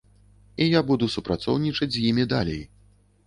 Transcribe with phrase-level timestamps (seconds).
[0.63, 2.61] І я буду супрацоўнічаць з імі далей.